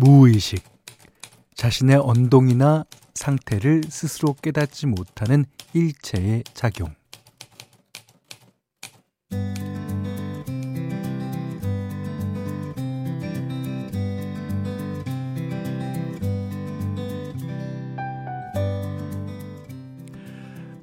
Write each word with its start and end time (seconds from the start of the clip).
무의식. 0.00 0.64
자신의 1.54 1.96
언동이나 1.98 2.86
상태를 3.12 3.82
스스로 3.86 4.34
깨닫지 4.40 4.86
못하는 4.86 5.44
일체의 5.74 6.42
작용. 6.54 6.94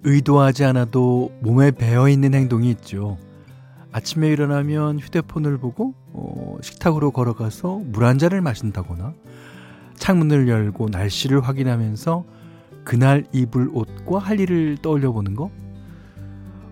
의도하지 0.04 0.64
않아도 0.64 1.32
몸에 1.42 1.72
배어 1.72 2.08
있는 2.08 2.36
행동이 2.36 2.70
있죠. 2.70 3.18
아침에 3.98 4.28
일어나면 4.30 5.00
휴대폰을 5.00 5.58
보고 5.58 5.96
어, 6.14 6.58
식탁으로 6.62 7.10
걸어가서 7.12 7.82
물 7.86 8.04
한 8.04 8.20
잔을 8.20 8.42
마신다거나 8.42 9.14
창문을 9.98 10.48
열고 10.48 10.90
날씨를 10.90 11.42
확인하면서 11.42 12.24
그날 12.84 13.26
입을 13.34 13.70
옷과 13.74 14.20
할 14.20 14.40
일을 14.40 14.78
떠올려 14.84 15.12
보는 15.12 15.36
거. 15.36 15.50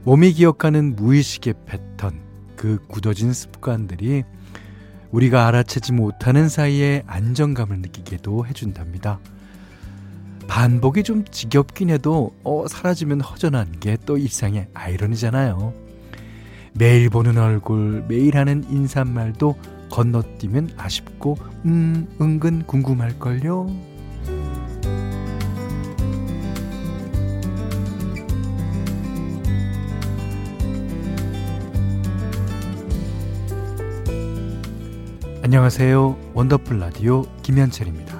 몸이 0.04 0.34
기억하는 0.34 0.96
무의식의 0.96 1.56
패턴, 1.66 2.22
그 2.56 2.78
굳어진 2.88 3.34
습관들이 3.34 4.24
우리가 5.12 5.48
알아채지 5.48 5.94
못하는 5.94 6.48
사이에 6.48 7.02
안정감을 7.08 7.80
느끼게도 7.80 8.46
해준답니다. 8.46 9.20
반복이 10.48 11.02
좀 11.02 11.26
지겹긴 11.26 11.90
해도 11.90 12.36
어, 12.44 12.66
사라지면 12.68 13.22
허전한 13.22 13.80
게 13.80 13.98
또 14.06 14.18
일상의 14.18 14.68
아이러니잖아요. 14.76 15.85
매일 16.78 17.10
보는 17.10 17.38
얼굴, 17.38 18.04
매일 18.10 18.36
하는 18.36 18.66
인사말도 18.70 19.56
건너뛰면 19.90 20.72
아쉽고 20.76 21.38
음 21.64 22.06
은근 22.20 22.64
궁금할걸요. 22.64 23.68
안녕하세요. 35.44 36.18
원더풀 36.34 36.80
라디오 36.80 37.22
김현철입니다. 37.42 38.15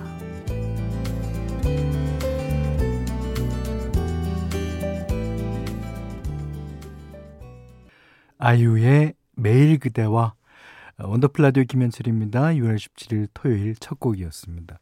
아이유의 8.46 9.16
매일 9.38 9.80
그대와 9.80 10.36
원더풀 11.00 11.42
라디오 11.42 11.64
김현철입니다. 11.64 12.50
6월 12.50 12.76
17일 12.76 13.28
토요일 13.34 13.74
첫 13.80 14.00
곡이었습니다. 14.00 14.80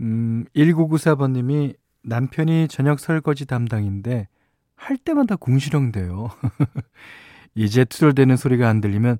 음, 0.00 0.44
1994번님이 0.56 1.76
남편이 2.02 2.66
저녁 2.66 2.98
설거지 2.98 3.46
담당인데 3.46 4.26
할 4.74 4.96
때마다 4.96 5.36
궁시렁대요. 5.36 6.28
이제 7.54 7.84
투덜대는 7.84 8.36
소리가 8.36 8.68
안 8.68 8.80
들리면 8.80 9.18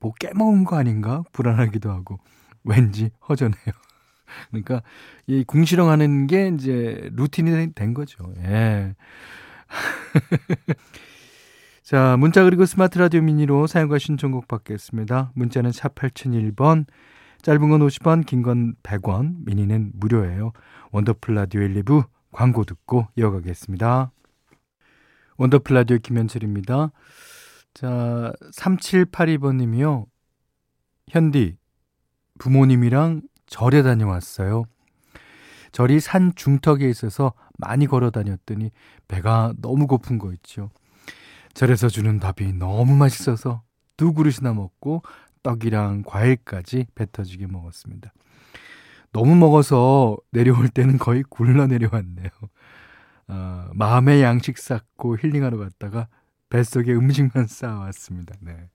뭐 0.00 0.12
깨먹은 0.18 0.64
거 0.64 0.76
아닌가 0.76 1.22
불안하기도 1.30 1.88
하고 1.88 2.18
왠지 2.64 3.10
허전해요. 3.28 3.74
그러니까 4.50 4.82
이 5.28 5.44
궁시렁하는 5.44 6.26
게 6.26 6.48
이제 6.48 7.10
루틴이 7.12 7.74
된 7.74 7.94
거죠. 7.94 8.34
예. 8.38 8.96
자, 11.86 12.16
문자 12.16 12.42
그리고 12.42 12.66
스마트 12.66 12.98
라디오 12.98 13.22
미니로 13.22 13.68
사연과 13.68 13.98
신청곡 13.98 14.48
받겠습니다. 14.48 15.30
문자는 15.36 15.70
샵 15.70 15.94
8001번, 15.94 16.84
짧은 17.42 17.68
건 17.68 17.80
50원, 17.80 18.26
긴 18.26 18.42
건 18.42 18.74
100원, 18.82 19.44
미니는 19.46 19.92
무료예요. 19.94 20.50
원더풀 20.90 21.36
라디오 21.36 21.60
1, 21.60 21.84
2부 21.84 22.08
광고 22.32 22.64
듣고 22.64 23.06
이어가겠습니다. 23.14 24.10
원더풀 25.36 25.76
라디오 25.76 25.98
김현철입니다. 25.98 26.90
자, 27.72 28.32
3782번 28.52 29.54
님이요. 29.54 30.06
현디, 31.08 31.56
부모님이랑 32.40 33.22
절에 33.46 33.84
다녀왔어요. 33.84 34.64
절이 35.70 36.00
산 36.00 36.32
중턱에 36.34 36.90
있어서 36.90 37.32
많이 37.58 37.86
걸어 37.86 38.10
다녔더니 38.10 38.72
배가 39.06 39.52
너무 39.62 39.86
고픈 39.86 40.18
거 40.18 40.32
있죠. 40.32 40.70
절에서 41.56 41.88
주는 41.88 42.20
밥이 42.20 42.52
너무 42.52 42.94
맛있어서 42.96 43.62
두 43.96 44.12
그릇이나 44.12 44.52
먹고 44.52 45.02
떡이랑 45.42 46.02
과일까지 46.04 46.84
배 46.94 47.06
터지게 47.10 47.46
먹었습니다. 47.46 48.12
너무 49.10 49.34
먹어서 49.36 50.18
내려올 50.32 50.68
때는 50.68 50.98
거의 50.98 51.22
굴러 51.22 51.66
내려왔네요. 51.66 52.28
어, 53.28 53.68
마음의 53.72 54.22
양식 54.22 54.58
쌓고 54.58 55.16
힐링하러 55.16 55.56
갔다가 55.56 56.08
뱃속에 56.50 56.92
음식만 56.92 57.46
쌓아왔습니다. 57.46 58.34
네. 58.40 58.68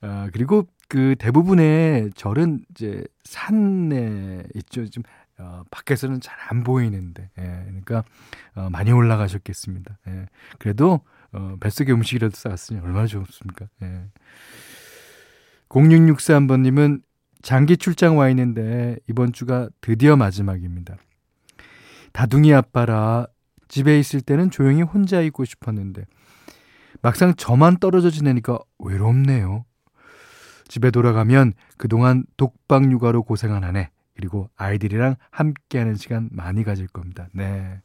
아, 0.00 0.30
그리고 0.32 0.66
그 0.88 1.14
대부분의 1.16 2.10
절은 2.16 2.64
이제 2.70 3.04
산에 3.22 4.42
있죠. 4.56 4.84
좀 4.90 5.04
어, 5.38 5.62
밖에서는 5.70 6.20
잘 6.20 6.36
안 6.50 6.64
보이는데, 6.64 7.30
예, 7.38 7.42
그러니까 7.66 8.02
어, 8.56 8.68
많이 8.70 8.90
올라가셨겠습니다. 8.90 9.98
예, 10.08 10.26
그래도 10.58 11.02
어, 11.32 11.56
뱃속에 11.60 11.92
음식이라도 11.92 12.34
쌓았으니 12.34 12.80
얼마나 12.80 13.06
좋습니까? 13.06 13.66
예. 13.82 14.04
0663번님은 15.68 17.02
장기 17.42 17.76
출장 17.76 18.18
와 18.18 18.28
있는데 18.30 18.96
이번 19.08 19.32
주가 19.32 19.68
드디어 19.80 20.16
마지막입니다. 20.16 20.96
다둥이 22.12 22.52
아빠라 22.54 23.26
집에 23.68 23.98
있을 23.98 24.20
때는 24.20 24.50
조용히 24.50 24.82
혼자 24.82 25.20
있고 25.20 25.44
싶었는데 25.44 26.04
막상 27.02 27.34
저만 27.34 27.78
떨어져 27.78 28.10
지내니까 28.10 28.58
외롭네요. 28.78 29.64
집에 30.66 30.90
돌아가면 30.90 31.52
그동안 31.76 32.24
독박 32.36 32.90
육아로 32.90 33.22
고생한 33.22 33.64
아내 33.64 33.90
그리고 34.14 34.50
아이들이랑 34.56 35.16
함께하는 35.30 35.94
시간 35.94 36.28
많이 36.32 36.64
가질 36.64 36.88
겁니다. 36.88 37.28
네. 37.32 37.80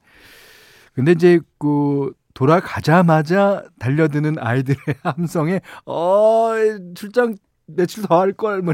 근데 0.93 1.11
이제 1.11 1.39
그 1.59 2.13
돌아가자마자 2.33 3.63
달려드는 3.79 4.38
아이들의 4.39 4.77
함성에 5.03 5.61
어 5.85 6.51
출장 6.95 7.35
며칠 7.67 8.03
더 8.03 8.19
할 8.19 8.33
걸 8.33 8.61
뭐 8.61 8.73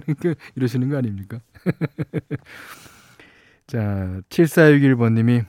이러시는 0.55 0.89
거 0.89 0.97
아닙니까? 0.97 1.39
자 3.67 4.21
7461번 4.29 5.13
님이 5.13 5.43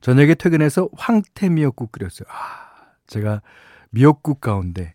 저녁에 0.00 0.34
퇴근해서 0.34 0.88
황태 0.92 1.48
미역국 1.48 1.90
끓였어요. 1.92 2.26
아, 2.28 2.92
제가 3.06 3.40
미역국 3.90 4.40
가운데 4.40 4.94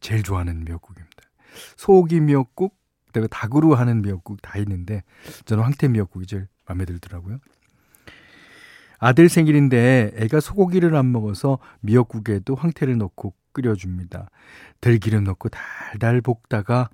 제일 0.00 0.22
좋아하는 0.22 0.64
미역국입니다. 0.64 1.16
소고기 1.76 2.20
미역국, 2.20 2.78
그다음에 3.08 3.26
닭으로 3.28 3.74
하는 3.74 4.00
미역국 4.00 4.40
다 4.40 4.58
있는데 4.58 5.02
저는 5.44 5.64
황태 5.64 5.88
미역국이 5.88 6.26
제일 6.26 6.46
마음에 6.66 6.84
들더라고요. 6.84 7.38
아들 9.04 9.28
생일인데 9.28 10.12
애가 10.14 10.38
소고기를 10.38 10.94
안 10.94 11.10
먹어서 11.10 11.58
미역국에도 11.80 12.54
황태를 12.54 12.96
넣고 12.98 13.34
끓여줍니다. 13.52 14.30
들기름 14.80 15.24
넣고 15.24 15.48
달달 15.48 16.20
볶다가 16.20 16.88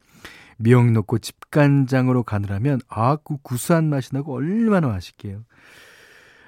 미역 0.56 0.90
넣고 0.90 1.18
집간장으로 1.18 2.22
간을 2.22 2.50
하면 2.52 2.80
아, 2.88 3.16
그 3.16 3.36
구수한 3.42 3.90
맛이 3.90 4.14
나고 4.14 4.34
얼마나 4.34 4.88
맛있게요. 4.88 5.44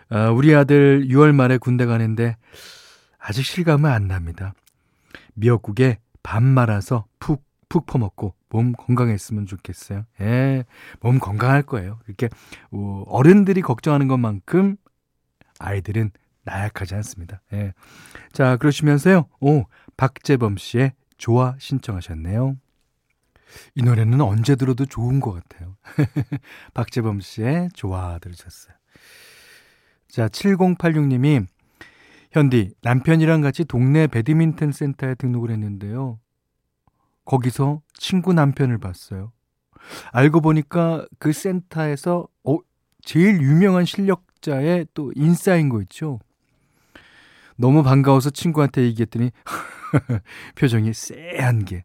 아, 0.08 0.30
우리 0.30 0.54
아들 0.54 1.06
6월 1.08 1.34
말에 1.34 1.58
군대 1.58 1.84
가는데 1.84 2.38
아직 3.18 3.44
실감은 3.44 3.90
안 3.90 4.08
납니다. 4.08 4.54
미역국에 5.34 5.98
밥 6.22 6.42
말아서 6.42 7.04
푹 7.18 7.44
푹 7.68 7.86
퍼먹고 7.86 8.34
몸 8.48 8.72
건강했으면 8.72 9.46
좋겠어요. 9.46 10.04
예, 10.20 10.64
몸 11.00 11.20
건강할 11.20 11.62
거예요. 11.62 12.00
이렇게 12.08 12.28
어, 12.72 13.04
어른들이 13.06 13.62
걱정하는 13.62 14.08
것만큼 14.08 14.76
아이들은 15.60 16.10
나약하지 16.44 16.94
않습니다. 16.96 17.42
예. 17.52 17.72
자, 18.32 18.56
그러시면서요. 18.56 19.26
오, 19.40 19.64
박재범 19.96 20.56
씨의 20.56 20.92
좋아 21.18 21.54
신청하셨네요. 21.58 22.56
이 23.74 23.82
노래는 23.82 24.20
언제 24.20 24.56
들어도 24.56 24.86
좋은 24.86 25.20
것 25.20 25.32
같아요. 25.32 25.76
박재범 26.74 27.20
씨의 27.20 27.70
좋아 27.74 28.18
들으셨어요. 28.18 28.74
자, 30.08 30.28
7086님이 30.28 31.46
현디, 32.32 32.74
남편이랑 32.82 33.40
같이 33.42 33.64
동네 33.64 34.06
배드민턴 34.06 34.72
센터에 34.72 35.14
등록을 35.16 35.50
했는데요. 35.50 36.18
거기서 37.24 37.82
친구 37.94 38.32
남편을 38.32 38.78
봤어요. 38.78 39.32
알고 40.12 40.40
보니까 40.40 41.06
그 41.18 41.32
센터에서 41.32 42.28
어, 42.44 42.58
제일 43.02 43.40
유명한 43.40 43.84
실력 43.84 44.26
자의 44.40 44.86
또 44.94 45.12
인싸인 45.14 45.68
거 45.68 45.80
있죠. 45.82 46.18
너무 47.56 47.82
반가워서 47.82 48.30
친구한테 48.30 48.82
얘기했더니 48.82 49.30
표정이 50.56 50.92
쎄한 50.94 51.64
게 51.64 51.84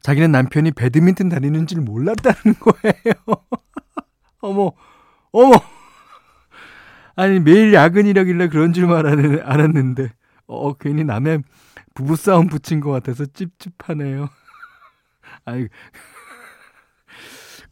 자기는 0.00 0.30
남편이 0.30 0.72
배드민턴 0.72 1.28
다니는 1.28 1.66
줄 1.66 1.80
몰랐다는 1.80 2.54
거예요. 2.60 3.14
어머, 4.40 4.72
어머! 5.32 5.52
아니, 7.16 7.40
매일 7.40 7.74
야근이라길래 7.74 8.48
그런 8.48 8.72
줄만 8.72 9.04
알았는데, 9.42 10.12
어, 10.46 10.72
괜히 10.74 11.02
남의 11.02 11.42
부부싸움 11.94 12.46
붙인 12.46 12.78
것 12.78 12.90
같아서 12.92 13.26
찝찝하네요. 13.26 14.28
아이, 15.44 15.68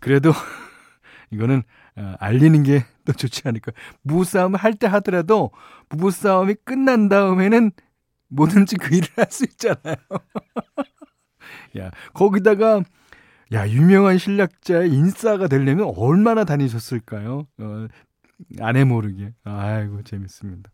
그래도, 0.00 0.32
이거는, 1.30 1.62
어, 1.96 2.14
알리는 2.18 2.64
게 2.64 2.84
더 3.06 3.12
좋지 3.14 3.42
않을까. 3.46 3.72
부부싸움 4.06 4.54
할때 4.56 4.86
하더라도, 4.86 5.50
부부싸움이 5.88 6.56
끝난 6.64 7.08
다음에는 7.08 7.70
뭐든지 8.28 8.76
그 8.76 8.94
일을 8.94 9.08
할 9.16 9.26
수 9.30 9.44
있잖아요. 9.44 9.96
야, 11.78 11.90
거기다가, 12.14 12.82
야, 13.52 13.68
유명한 13.68 14.18
신략자의 14.18 14.90
인싸가 14.92 15.46
되려면 15.48 15.92
얼마나 15.96 16.44
다니셨을까요? 16.44 17.46
어, 17.58 17.86
아내 18.60 18.84
모르게. 18.84 19.32
아이고, 19.44 20.02
재밌습니다. 20.02 20.70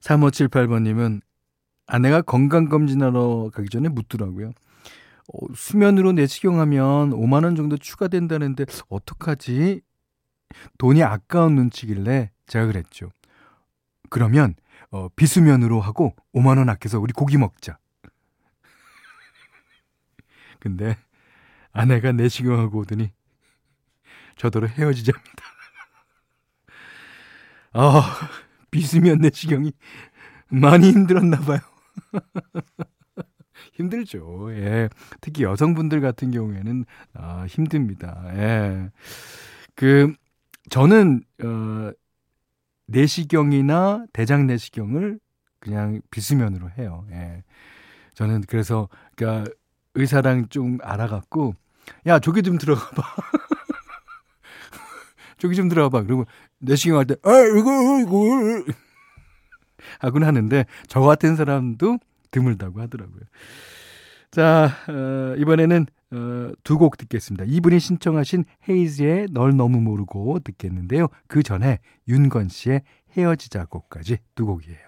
3578번님은 0.00 1.20
아내가 1.86 2.22
건강검진하러 2.22 3.50
가기 3.54 3.68
전에 3.68 3.88
묻더라고요. 3.88 4.48
어, 5.32 5.46
수면으로 5.54 6.12
내시경하면 6.12 7.10
5만원 7.10 7.56
정도 7.56 7.76
추가된다는데, 7.76 8.64
어떡하지? 8.88 9.82
돈이 10.78 11.02
아까운 11.02 11.54
눈치길래 11.54 12.30
제가 12.46 12.66
그랬죠. 12.66 13.10
그러면, 14.10 14.54
어, 14.90 15.08
비수면으로 15.16 15.80
하고 15.80 16.14
5만 16.34 16.58
원 16.58 16.68
아껴서 16.68 17.00
우리 17.00 17.12
고기 17.12 17.38
먹자. 17.38 17.78
근데 20.60 20.96
아내가 21.72 22.12
내시경하고 22.12 22.80
오더니 22.80 23.12
저더러 24.36 24.66
헤어지자입니다. 24.66 25.32
아, 27.72 28.28
비수면 28.70 29.18
내시경이 29.18 29.72
많이 30.48 30.90
힘들었나 30.90 31.40
봐요. 31.40 31.60
힘들죠. 33.74 34.52
예. 34.54 34.88
특히 35.20 35.44
여성분들 35.44 36.00
같은 36.00 36.30
경우에는 36.30 36.84
아, 37.14 37.46
힘듭니다. 37.48 38.22
예. 38.34 38.90
그 39.74 40.12
저는 40.70 41.22
어 41.44 41.92
내시경이나 42.86 44.06
대장 44.12 44.46
내시경을 44.46 45.18
그냥 45.60 46.00
비수면으로 46.10 46.70
해요. 46.78 47.06
예. 47.12 47.42
저는 48.14 48.42
그래서 48.48 48.88
그러니까 49.16 49.50
의사랑 49.94 50.48
좀 50.48 50.78
알아갖고 50.82 51.54
야 52.06 52.18
저기 52.18 52.42
좀 52.42 52.58
들어가 52.58 52.90
봐. 52.90 53.02
저기 55.38 55.54
좀 55.56 55.68
들어가 55.68 55.88
봐. 55.88 56.04
그리고 56.04 56.24
내시경 56.58 56.98
할 56.98 57.06
때 57.06 57.14
아 57.22 57.30
이거 57.58 58.00
이거 58.00 58.72
하곤 59.98 60.24
하는데 60.24 60.64
저 60.86 61.00
같은 61.00 61.36
사람도 61.36 61.98
드물다고 62.30 62.80
하더라고요. 62.80 63.20
자 64.32 64.70
어, 64.88 65.34
이번에는 65.36 65.86
어, 66.12 66.52
두 66.64 66.78
곡 66.78 66.96
듣겠습니다. 66.96 67.44
이분이 67.46 67.78
신청하신 67.78 68.44
헤이즈의 68.68 69.28
널 69.30 69.54
너무 69.56 69.80
모르고 69.80 70.38
듣겠는데요. 70.40 71.08
그 71.26 71.42
전에 71.42 71.78
윤건 72.08 72.48
씨의 72.48 72.82
헤어지자 73.16 73.66
곡까지 73.66 74.18
두 74.34 74.46
곡이에요. 74.46 74.78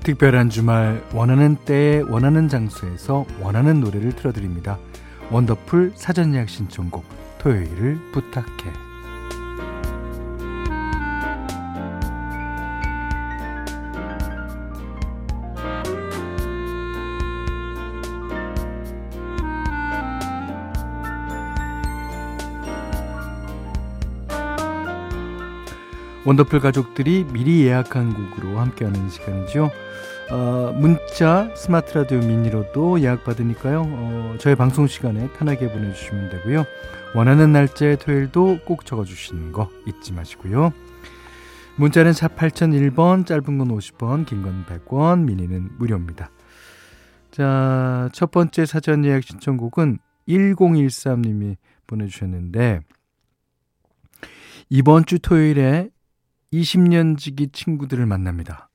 특별한 0.00 0.48
주말 0.48 1.04
원하는 1.14 1.56
때에 1.56 2.00
원하는 2.00 2.48
장소에서 2.48 3.26
원하는 3.42 3.80
노래를 3.80 4.12
틀어드립니다. 4.12 4.78
원더풀 5.30 5.92
사전 5.96 6.34
예약 6.34 6.48
신청곡 6.48 7.04
토요일을 7.38 7.98
부탁해. 8.12 8.72
원더풀 26.24 26.60
가족들이 26.60 27.24
미리 27.32 27.64
예약한 27.64 28.12
곡으로 28.12 28.58
함께하는 28.58 29.08
시간이죠. 29.08 29.70
어, 30.30 30.72
문자, 30.76 31.50
스마트 31.54 31.96
라디오 31.96 32.18
미니로도 32.18 33.00
예약 33.00 33.24
받으니까요. 33.24 33.82
어, 33.86 34.36
저희 34.38 34.54
방송 34.54 34.86
시간에 34.86 35.30
편하게 35.32 35.70
보내주시면 35.72 36.30
되고요. 36.30 36.64
원하는 37.14 37.52
날짜의 37.52 37.98
토요일도 37.98 38.60
꼭 38.66 38.84
적어주시는 38.84 39.52
거 39.52 39.70
잊지 39.86 40.12
마시고요. 40.12 40.72
문자는 41.76 42.12
4 42.12 42.28
8001번, 42.28 43.24
짧은 43.24 43.56
건 43.56 43.68
50원, 43.68 44.26
긴 44.26 44.42
건 44.42 44.66
100원, 44.66 45.20
미니는 45.24 45.70
무료입니다. 45.78 46.30
자, 47.30 48.10
첫 48.12 48.30
번째 48.30 48.66
사전 48.66 49.04
예약 49.06 49.22
신청곡은 49.22 49.98
1013님이 50.28 51.56
보내주셨는데, 51.86 52.80
이번 54.68 55.06
주 55.06 55.20
토요일에 55.20 55.88
20년 56.52 57.16
지기 57.16 57.48
친구들을 57.48 58.04
만납니다. 58.04 58.68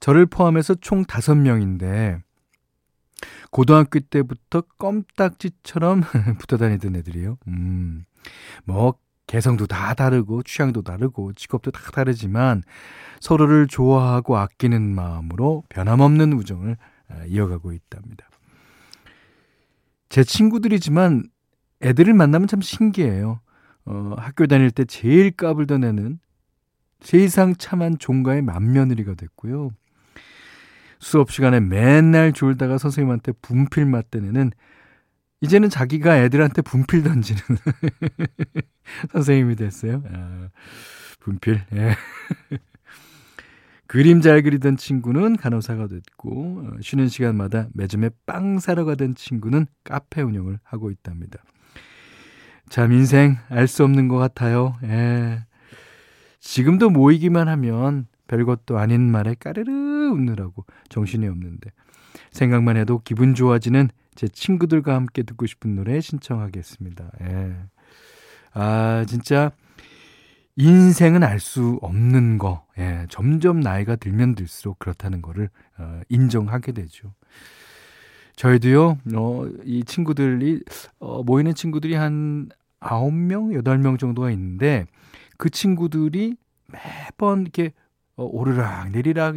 저를 0.00 0.26
포함해서 0.26 0.74
총 0.76 1.04
5명인데 1.04 2.20
고등학교 3.50 4.00
때부터 4.00 4.62
껌딱지처럼 4.78 6.02
붙어 6.38 6.56
다니던 6.56 6.96
애들이요. 6.96 7.38
음. 7.48 8.04
뭐 8.64 8.94
개성도 9.26 9.66
다 9.66 9.94
다르고 9.94 10.42
취향도 10.42 10.82
다르고 10.82 11.32
직업도 11.34 11.70
다 11.70 11.80
다르지만 11.92 12.62
서로를 13.20 13.66
좋아하고 13.66 14.36
아끼는 14.36 14.82
마음으로 14.82 15.64
변함없는 15.68 16.32
우정을 16.32 16.76
아, 17.08 17.24
이어가고 17.26 17.72
있답니다. 17.72 18.28
제 20.08 20.24
친구들이지만 20.24 21.24
애들을 21.82 22.12
만나면 22.14 22.48
참 22.48 22.60
신기해요. 22.60 23.40
어, 23.84 24.14
학교 24.18 24.46
다닐 24.46 24.70
때 24.70 24.84
제일 24.84 25.30
까불던 25.30 25.84
애는 25.84 26.18
세상 27.02 27.54
참한 27.56 27.98
종가의 27.98 28.42
맏며느리가 28.42 29.14
됐고요. 29.14 29.70
수업 30.98 31.30
시간에 31.32 31.60
맨날 31.60 32.32
졸다가 32.32 32.78
선생님한테 32.78 33.32
분필 33.42 33.86
맞던 33.86 34.24
애는 34.26 34.52
이제는 35.40 35.68
자기가 35.68 36.18
애들한테 36.18 36.62
분필 36.62 37.02
던지는 37.02 37.40
선생님이 39.10 39.56
됐어요. 39.56 40.02
아, 40.12 40.48
분필. 41.18 41.60
예. 41.74 41.96
그림 43.88 44.20
잘 44.22 44.42
그리던 44.42 44.76
친구는 44.76 45.36
간호사가 45.36 45.88
됐고 45.88 46.64
어, 46.64 46.70
쉬는 46.80 47.08
시간마다 47.08 47.68
매점에 47.74 48.10
빵 48.24 48.58
사러 48.58 48.84
가던 48.84 49.16
친구는 49.16 49.66
카페 49.84 50.22
운영을 50.22 50.58
하고 50.62 50.90
있답니다. 50.90 51.40
참 52.70 52.92
인생 52.92 53.36
알 53.50 53.66
수 53.66 53.84
없는 53.84 54.08
것 54.08 54.16
같아요. 54.16 54.76
예. 54.84 55.44
지금도 56.42 56.90
모이기만 56.90 57.48
하면 57.48 58.06
별것도 58.26 58.76
아닌 58.78 59.10
말에 59.10 59.34
까르르 59.38 59.70
웃느라고 60.10 60.64
정신이 60.88 61.26
없는데 61.26 61.70
생각만 62.32 62.76
해도 62.76 63.00
기분 63.04 63.34
좋아지는 63.34 63.88
제 64.14 64.28
친구들과 64.28 64.94
함께 64.94 65.22
듣고 65.22 65.46
싶은 65.46 65.74
노래 65.76 66.00
신청하겠습니다. 66.00 67.10
예. 67.22 67.56
아, 68.52 69.04
진짜 69.08 69.52
인생은 70.56 71.22
알 71.22 71.40
수 71.40 71.78
없는 71.80 72.36
거. 72.38 72.66
예. 72.76 73.06
점점 73.08 73.60
나이가 73.60 73.96
들면 73.96 74.34
들수록 74.34 74.78
그렇다는 74.78 75.22
거를 75.22 75.48
어, 75.78 76.00
인정하게 76.08 76.72
되죠. 76.72 77.14
저희도요, 78.36 78.98
어, 79.14 79.46
이 79.64 79.84
친구들이, 79.84 80.62
어, 80.98 81.22
모이는 81.22 81.54
친구들이 81.54 81.94
한 81.94 82.48
9명, 82.80 83.62
8명 83.62 83.98
정도가 83.98 84.30
있는데, 84.32 84.86
그 85.42 85.50
친구들이 85.50 86.36
매번 86.68 87.40
이렇게 87.40 87.72
어, 88.14 88.22
오르락 88.22 88.90
내리락 88.92 89.34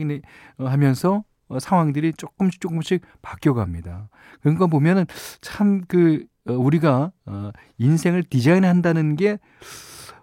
어, 0.60 0.66
하면서 0.68 1.24
어, 1.48 1.58
상황들이 1.58 2.14
조금씩 2.14 2.62
조금씩 2.62 3.02
바뀌어갑니다. 3.24 4.10
그러니까 4.42 4.68
보면은 4.68 5.08
참그 5.42 6.28
어, 6.48 6.54
우리가 6.54 7.12
어, 7.26 7.50
인생을 7.80 8.22
디자인한다는 8.22 9.16
게 9.16 9.40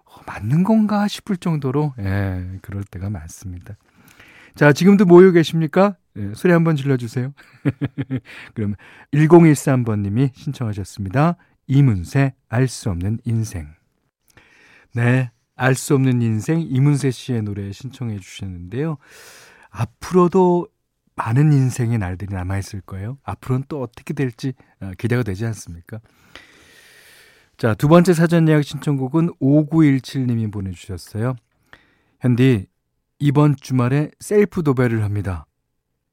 어, 0.05 0.21
맞는 0.25 0.63
건가 0.63 1.09
싶을 1.09 1.35
정도로 1.35 1.93
예, 1.99 2.59
그럴 2.61 2.85
때가 2.85 3.09
많습니다. 3.09 3.75
자, 4.55 4.71
지금도 4.71 5.03
모여 5.03 5.31
계십니까? 5.31 5.97
예, 6.15 6.31
소리 6.33 6.53
한번 6.53 6.77
질러주세요. 6.77 7.33
그럼 8.55 8.75
1013번님이 9.11 10.33
신청하셨습니다. 10.33 11.35
이문세 11.67 12.35
알 12.47 12.69
수 12.69 12.89
없는 12.89 13.19
인생. 13.25 13.67
네. 14.95 15.33
알 15.55 15.75
수 15.75 15.93
없는 15.95 16.21
인생 16.21 16.61
이문세 16.61 17.11
씨의 17.11 17.43
노래 17.43 17.71
신청해 17.71 18.19
주셨는데요. 18.19 18.97
앞으로도 19.69 20.67
많은 21.15 21.53
인생의 21.53 21.99
날들이 21.99 22.33
남아 22.33 22.57
있을 22.59 22.81
거예요. 22.81 23.17
앞으로는 23.23 23.65
또 23.67 23.81
어떻게 23.81 24.13
될지 24.13 24.53
어, 24.81 24.91
기대가 24.97 25.23
되지 25.23 25.45
않습니까? 25.45 25.99
자, 27.57 27.75
두 27.75 27.87
번째 27.87 28.13
사전 28.13 28.47
예약 28.49 28.63
신청곡은 28.63 29.29
5917님이 29.39 30.51
보내주셨어요. 30.51 31.35
현디, 32.19 32.67
이번 33.19 33.55
주말에 33.55 34.09
셀프 34.19 34.63
도배를 34.63 35.03
합니다. 35.03 35.45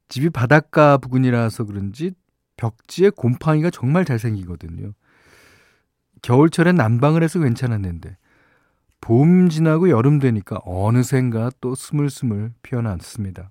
집이 0.07 0.29
바닷가 0.29 0.97
부근이라서 0.97 1.65
그런지 1.65 2.11
벽지에 2.57 3.09
곰팡이가 3.09 3.69
정말 3.71 4.05
잘생기거든요. 4.05 4.93
겨울철엔 6.21 6.75
난방을 6.75 7.23
해서 7.23 7.39
괜찮았는데 7.39 8.17
봄 9.01 9.49
지나고 9.49 9.89
여름 9.89 10.19
되니까 10.19 10.59
어느샌가 10.63 11.51
또 11.59 11.75
스물스물 11.75 12.53
피어났습니다. 12.63 13.49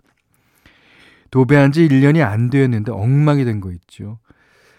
도배한 1.31 1.73
지 1.73 1.87
1년이 1.89 2.25
안 2.25 2.51
되었는데 2.51 2.93
엉망이 2.93 3.45
된 3.45 3.61
거 3.61 3.71
있죠. 3.73 4.19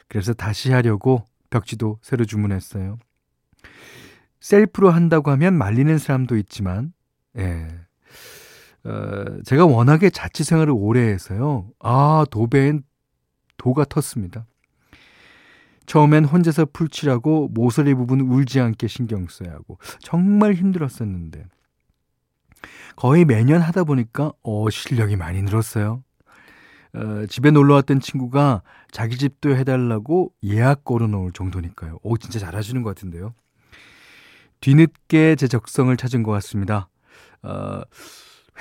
그래서 0.08 0.34
다시 0.34 0.72
하려고 0.72 1.26
벽지도 1.50 2.00
새로 2.02 2.26
주문했어요. 2.26 2.98
셀프로 4.40 4.90
한다고 4.90 5.32
하면 5.32 5.54
말리는 5.58 5.98
사람도 5.98 6.36
있지만, 6.38 6.94
예. 7.38 7.68
어, 8.84 9.24
제가 9.46 9.66
워낙에 9.66 10.10
자취 10.10 10.44
생활을 10.44 10.74
오래 10.76 11.02
해서요. 11.02 11.70
아, 11.80 12.26
도배엔 12.32 12.84
도가 13.58 13.86
텄습니다. 13.86 14.46
처음엔 15.86 16.26
혼자서 16.26 16.68
풀칠하고 16.72 17.50
모서리 17.54 17.94
부분 17.94 18.22
울지 18.22 18.60
않게 18.60 18.88
신경 18.88 19.28
써야 19.28 19.52
하고 19.52 19.78
정말 20.00 20.54
힘들었었는데 20.54 21.46
거의 22.96 23.26
매년 23.26 23.62
하다 23.62 23.84
보니까 23.84 24.32
어 24.44 24.70
실력이 24.70 25.16
많이 25.16 25.42
늘었어요. 25.42 26.04
어, 26.94 27.26
집에 27.28 27.52
놀러 27.52 27.76
왔던 27.76 28.02
친구가 28.02 28.64
자기 28.92 29.18
집도 29.18 29.56
해달라고 29.56 30.34
예약 30.44 30.84
걸어놓을 30.84 31.32
정도니까요. 31.32 32.00
오 32.04 32.18
진짜 32.18 32.40
잘하시는 32.40 32.82
것 32.84 32.94
같은데요. 32.96 33.34
뒤늦게 34.60 35.36
제 35.38 35.48
적성을 35.48 35.96
찾은 35.96 36.24
것 36.24 36.32
같습니다. 36.34 36.90
어, 37.44 37.82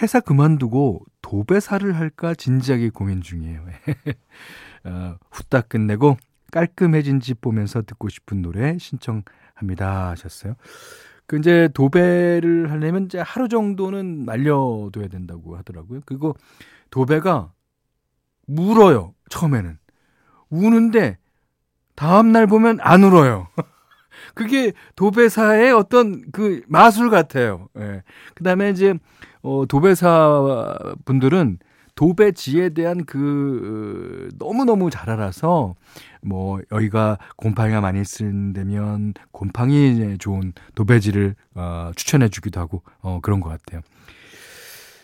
회사 0.00 0.21
그만두고 0.21 1.05
도배사를 1.21 1.95
할까 1.95 2.35
진지하게 2.35 2.91
고민 2.91 3.21
중이에요. 3.21 3.65
어, 4.85 5.17
후딱 5.31 5.69
끝내고 5.69 6.17
깔끔해진 6.50 7.21
집 7.21 7.40
보면서 7.40 7.83
듣고 7.83 8.09
싶은 8.09 8.42
노래 8.42 8.76
신청합니다 8.78 10.11
하셨어요. 10.11 10.54
그 11.26 11.38
이제 11.38 11.69
도배를 11.75 12.71
하려면 12.73 13.04
이제 13.04 13.21
하루 13.21 13.49
정도는 13.49 14.25
말려둬야 14.25 15.09
된다고 15.09 15.57
하더라고요. 15.57 16.00
그리고 16.04 16.35
도배가 16.90 17.52
물어요. 18.47 19.14
처음에는 19.28 19.78
우는데 20.49 21.19
다음 21.95 22.33
날 22.33 22.47
보면 22.47 22.78
안 22.80 23.04
울어요. 23.04 23.47
그게 24.35 24.73
도배사의 24.97 25.73
어떤 25.73 26.30
그 26.33 26.62
마술 26.66 27.11
같아요. 27.11 27.69
예. 27.78 28.02
그다음에 28.35 28.71
이제 28.71 28.95
어 29.42 29.64
도배사 29.66 30.76
분들은 31.04 31.59
도배지에 31.95 32.71
대한 32.71 33.04
그 33.04 34.30
너무너무 34.38 34.90
잘 34.90 35.11
알아서 35.11 35.75
뭐 36.23 36.61
여기가 36.73 37.19
곰팡이가 37.37 37.81
많이 37.81 38.05
쓰는데면 38.05 39.15
곰팡이 39.33 40.17
좋은 40.19 40.53
도배지를 40.75 41.35
어, 41.55 41.91
추천해 41.97 42.29
주기도 42.29 42.61
하고 42.61 42.83
어 43.00 43.21
그런 43.23 43.41
것 43.41 43.49
같아요. 43.49 43.81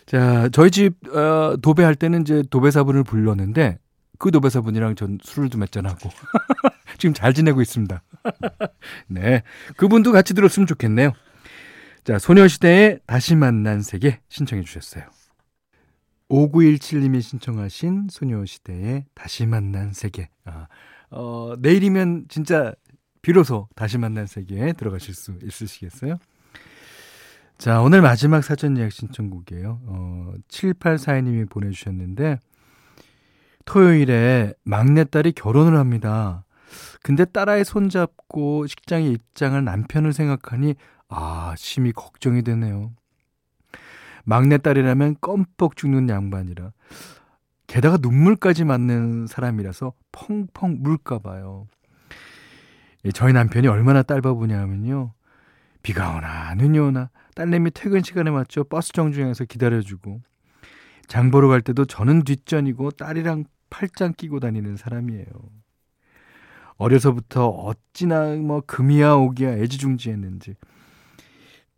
자, 0.05 0.47
저희 0.49 0.71
집 0.71 0.95
어, 1.13 1.57
도배할 1.61 1.95
때는 1.95 2.21
이제 2.21 2.43
도배사분을 2.49 3.03
불렀는데 3.03 3.77
그 4.17 4.31
도배사분이랑 4.31 4.95
전 4.95 5.17
술을 5.21 5.49
좀 5.49 5.63
했잖아 5.63 5.89
하고 5.89 6.09
지금 6.97 7.13
잘 7.13 7.33
지내고 7.33 7.61
있습니다. 7.61 8.01
네, 9.07 9.43
그분도 9.75 10.11
같이 10.11 10.33
들었으면 10.33 10.65
좋겠네요. 10.65 11.11
자, 12.03 12.17
소녀시대의 12.19 13.01
다시 13.05 13.35
만난 13.35 13.81
세계 13.81 14.21
신청해 14.29 14.63
주셨어요. 14.63 15.03
5917님이 16.29 17.21
신청하신 17.21 18.07
소녀시대의 18.09 19.05
다시 19.13 19.45
만난 19.45 19.91
세계. 19.91 20.29
아, 20.45 20.67
어, 21.09 21.53
내일이면 21.59 22.25
진짜 22.29 22.73
비로소 23.21 23.67
다시 23.75 23.97
만난 23.97 24.25
세계에 24.25 24.73
들어가실 24.73 25.13
수 25.13 25.33
있으시겠어요? 25.43 26.17
자, 27.57 27.81
오늘 27.81 28.01
마지막 28.01 28.43
사전 28.43 28.77
예약 28.77 28.91
신청곡이에요. 28.91 29.81
어, 29.85 30.33
7842님이 30.47 31.49
보내주셨는데, 31.49 32.37
토요일에 33.65 34.53
막내딸이 34.63 35.33
결혼을 35.33 35.77
합니다. 35.77 36.45
근데 37.01 37.25
딸아이 37.25 37.63
손잡고 37.63 38.67
식장에 38.67 39.07
입장할 39.07 39.63
남편을 39.63 40.13
생각하니, 40.13 40.75
아, 41.09 41.55
심히 41.57 41.91
걱정이 41.91 42.43
되네요. 42.43 42.91
막내딸이라면 44.25 45.17
껌뻑 45.21 45.75
죽는 45.75 46.09
양반이라. 46.09 46.71
게다가 47.67 47.97
눈물까지 48.01 48.63
맞는 48.63 49.27
사람이라서 49.27 49.93
펑펑 50.13 50.77
물까봐요. 50.79 51.67
예, 53.05 53.11
저희 53.11 53.33
남편이 53.33 53.67
얼마나 53.67 54.01
딸바보냐면요. 54.03 55.13
비가 55.83 56.15
오나 56.15 56.55
눈이 56.55 56.79
오나 56.79 57.09
딸내미 57.35 57.71
퇴근 57.71 58.01
시간에 58.01 58.31
맞춰 58.31 58.63
버스 58.63 58.91
정류장에서 58.93 59.45
기다려주고 59.45 60.21
장 61.07 61.29
보러 61.29 61.47
갈 61.47 61.61
때도 61.61 61.85
저는 61.85 62.23
뒷전이고 62.23 62.91
딸이랑 62.91 63.45
팔짱 63.69 64.13
끼고 64.17 64.39
다니는 64.39 64.75
사람이에요. 64.75 65.25
어려서부터 66.77 67.47
어찌나 67.47 68.35
뭐 68.35 68.61
금이야 68.65 69.13
오기야 69.13 69.57
애지중지했는지 69.57 70.55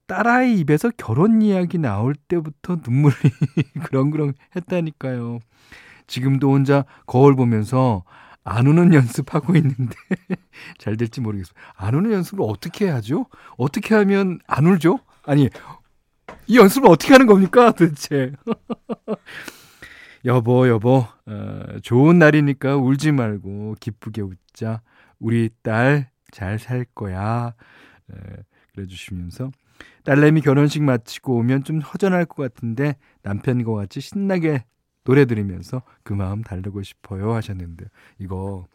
딸아이 0.10 0.60
입에서 0.60 0.90
결혼 0.98 1.42
이야기 1.44 1.78
나올 1.78 2.16
때부터 2.16 2.78
눈물이 2.84 3.16
그렁그렁 3.86 4.34
했다니까요. 4.56 5.40
지금도 6.08 6.52
혼자 6.52 6.84
거울 7.06 7.36
보면서 7.36 8.04
안 8.44 8.66
우는 8.66 8.94
연습하고 8.96 9.56
있는데 9.56 9.96
잘 10.80 10.98
될지 10.98 11.22
모르겠어요. 11.22 11.54
안 11.76 11.94
우는 11.94 12.12
연습을 12.12 12.44
어떻게 12.48 12.90
하죠? 12.90 13.28
어떻게 13.58 13.94
하면 13.94 14.40
안 14.48 14.66
울죠? 14.66 15.00
아니 15.26 15.48
이 16.48 16.58
연습을 16.58 16.90
어떻게 16.90 17.14
하는 17.14 17.28
겁니까 17.28 17.72
도대체? 17.72 18.34
여보 20.26 20.68
여보 20.68 21.06
어, 21.28 21.62
좋은 21.84 22.18
날이니까 22.18 22.78
울지 22.78 23.12
말고 23.12 23.76
기쁘게 23.80 24.22
웃자. 24.24 24.82
우리 25.20 25.50
딸 25.62 26.10
잘 26.32 26.58
살 26.60 26.86
거야. 26.96 27.54
에, 28.12 28.16
그래 28.74 28.86
주시면서 28.88 29.52
딸내미 30.04 30.42
결혼식 30.42 30.84
마치고 30.84 31.38
오면 31.38 31.64
좀 31.64 31.82
허전할 31.82 32.26
것 32.26 32.44
같은데 32.44 32.96
남편과 33.24 33.74
같이 33.74 34.02
신나게 34.02 34.66
노래 35.04 35.26
들으면서 35.26 35.82
그 36.04 36.14
마음 36.14 36.44
달래고 36.44 36.84
싶어요 36.84 37.34
하셨는데 37.34 37.86
이거 38.20 38.68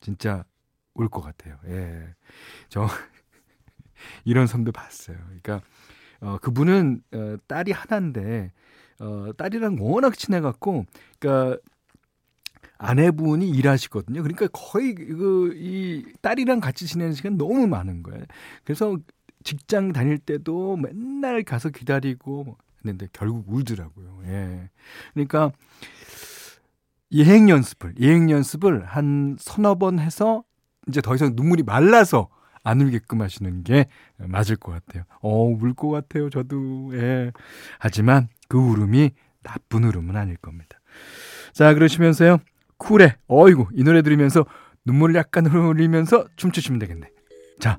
진짜 0.00 0.44
울것 0.94 1.22
같아요. 1.22 1.56
예. 1.68 2.14
저 2.68 2.86
이런 4.24 4.46
선배 4.46 4.70
봤어요. 4.70 5.16
그러니까 5.26 5.60
어 6.20 6.38
그분은 6.38 7.02
어 7.12 7.36
딸이 7.48 7.72
하나인데 7.72 8.52
어 9.00 9.32
딸이랑 9.36 9.78
워낙 9.80 10.16
친해 10.18 10.40
갖고 10.40 10.86
그러니까 11.20 11.58
아내분이 12.78 13.48
일하시거든요. 13.50 14.22
그러니까 14.22 14.48
거의 14.52 14.94
그 14.94 15.54
이 15.56 16.04
딸이랑 16.22 16.60
같이 16.60 16.86
지내는 16.86 17.12
시간 17.14 17.36
너무 17.38 17.66
많은 17.66 18.02
거예요. 18.02 18.22
그래서 18.64 18.98
직장 19.46 19.92
다닐 19.92 20.18
때도 20.18 20.76
맨날 20.76 21.44
가서 21.44 21.68
기다리고 21.70 22.56
했는데 22.80 23.06
결국 23.12 23.44
울더라고요. 23.48 24.22
예. 24.26 24.70
그러니까 25.14 25.52
예행 27.12 27.48
연습을 27.48 27.94
예행 28.00 28.28
연습을 28.28 28.84
한 28.84 29.36
서너 29.38 29.76
번 29.76 30.00
해서 30.00 30.42
이제 30.88 31.00
더 31.00 31.14
이상 31.14 31.32
눈물이 31.36 31.62
말라서 31.62 32.28
안 32.64 32.80
울게끔 32.80 33.22
하시는 33.22 33.62
게 33.62 33.86
맞을 34.18 34.56
것 34.56 34.72
같아요. 34.72 35.04
어, 35.22 35.44
울 35.44 35.74
것 35.74 35.88
같아요, 35.90 36.28
저도. 36.28 36.90
예. 36.94 37.30
하지만 37.78 38.28
그 38.48 38.58
울음이 38.58 39.12
나쁜 39.44 39.84
울음은 39.84 40.16
아닐 40.16 40.36
겁니다. 40.38 40.80
자, 41.52 41.72
그러시면서요. 41.74 42.38
쿨해. 42.78 43.16
어이구, 43.28 43.68
이 43.74 43.84
노래 43.84 44.02
들으면서 44.02 44.44
눈물 44.84 45.14
약간 45.14 45.46
흘리면서 45.46 46.26
춤추시면 46.34 46.80
되겠네. 46.80 47.08
자, 47.60 47.78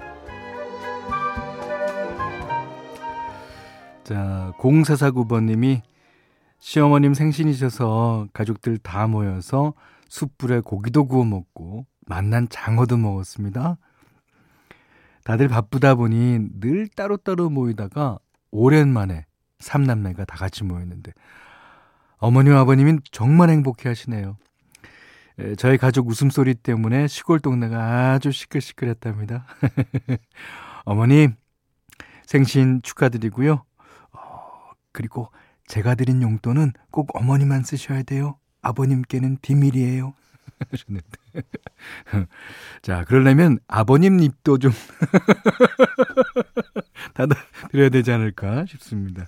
자, 4.03 4.53
0449번님이 4.57 5.81
시어머님 6.59 7.13
생신이셔서 7.13 8.27
가족들 8.33 8.77
다 8.77 9.07
모여서 9.07 9.73
숯불에 10.09 10.61
고기도 10.61 11.05
구워 11.05 11.23
먹고 11.23 11.85
만난 12.07 12.47
장어도 12.49 12.97
먹었습니다. 12.97 13.77
다들 15.23 15.47
바쁘다 15.47 15.95
보니 15.95 16.39
늘 16.59 16.87
따로따로 16.87 17.49
모이다가 17.49 18.17
오랜만에 18.51 19.25
삼남매가 19.59 20.25
다 20.25 20.35
같이 20.35 20.63
모였는데 20.63 21.13
어머니와 22.17 22.61
아버님이 22.61 22.99
정말 23.11 23.49
행복해 23.49 23.89
하시네요. 23.89 24.37
저희 25.57 25.77
가족 25.77 26.07
웃음소리 26.07 26.55
때문에 26.55 27.07
시골 27.07 27.39
동네가 27.39 28.13
아주 28.13 28.31
시끌시끌했답니다. 28.31 29.45
어머님, 30.85 31.35
생신 32.25 32.81
축하드리고요. 32.83 33.63
어, 34.91 34.93
그리고 34.93 35.29
제가 35.67 35.95
드린 35.95 36.21
용돈은 36.21 36.73
꼭 36.91 37.15
어머니만 37.15 37.63
쓰셔야 37.63 38.03
돼요. 38.03 38.37
아버님께는 38.61 39.37
비밀이에요. 39.41 40.13
자, 42.81 43.03
그러려면 43.05 43.59
아버님 43.67 44.19
입도 44.19 44.57
좀 44.59 44.71
닫아 47.13 47.35
드려야 47.71 47.89
되지 47.89 48.11
않을까 48.11 48.65
싶습니다. 48.67 49.27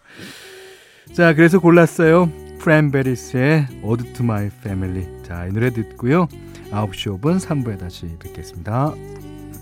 자, 1.14 1.34
그래서 1.34 1.60
골랐어요. 1.60 2.32
프랜베리스의 2.60 3.82
Ode 3.84 4.14
to 4.14 4.24
My 4.24 4.46
Family. 4.48 5.24
자, 5.24 5.48
이 5.48 5.52
노래 5.52 5.72
듣고요. 5.72 6.28
9시 6.70 7.20
5분 7.20 7.40
3부에 7.40 7.80
다시 7.80 8.16
뵙겠습니다. 8.20 8.94